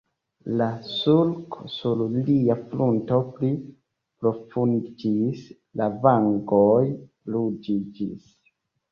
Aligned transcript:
La 0.59 0.67
sulko 0.91 1.65
sur 1.73 1.99
lia 2.29 2.55
frunto 2.71 3.19
pli 3.35 3.49
profundiĝis, 4.23 5.43
la 5.81 5.89
vangoj 6.07 6.79
ruĝiĝis. 7.35 8.33